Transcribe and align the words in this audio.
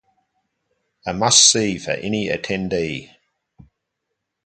A 1.05 1.13
must-see 1.13 1.77
for 1.77 1.91
any 1.91 2.27
attendee. 2.27 3.11